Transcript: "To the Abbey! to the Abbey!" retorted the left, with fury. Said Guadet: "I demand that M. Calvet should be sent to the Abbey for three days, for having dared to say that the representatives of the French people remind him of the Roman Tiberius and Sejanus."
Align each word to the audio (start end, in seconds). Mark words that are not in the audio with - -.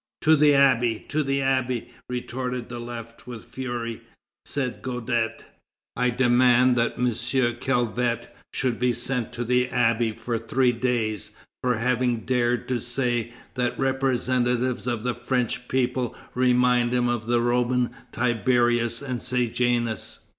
"To 0.21 0.35
the 0.35 0.55
Abbey! 0.55 1.05
to 1.09 1.21
the 1.21 1.43
Abbey!" 1.43 1.89
retorted 2.09 2.69
the 2.69 2.79
left, 2.79 3.27
with 3.27 3.45
fury. 3.45 4.01
Said 4.45 4.81
Guadet: 4.81 5.45
"I 5.95 6.09
demand 6.09 6.75
that 6.75 6.97
M. 6.97 7.13
Calvet 7.57 8.35
should 8.51 8.79
be 8.79 8.93
sent 8.93 9.31
to 9.33 9.43
the 9.43 9.69
Abbey 9.69 10.11
for 10.13 10.39
three 10.39 10.71
days, 10.71 11.29
for 11.61 11.75
having 11.75 12.21
dared 12.25 12.67
to 12.69 12.79
say 12.79 13.31
that 13.53 13.77
the 13.77 13.83
representatives 13.83 14.87
of 14.87 15.03
the 15.03 15.13
French 15.13 15.67
people 15.67 16.15
remind 16.33 16.93
him 16.93 17.07
of 17.07 17.27
the 17.27 17.39
Roman 17.39 17.91
Tiberius 18.11 19.03
and 19.03 19.21
Sejanus." 19.21 20.17